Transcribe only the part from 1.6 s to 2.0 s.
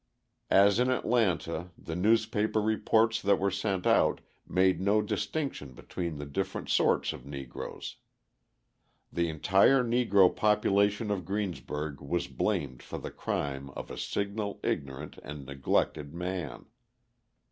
the